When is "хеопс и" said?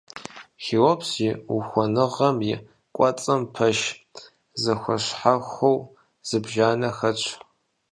0.63-1.29